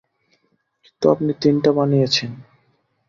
[0.83, 2.31] কিন্তু আপনি তিনটা বানিয়েছেন।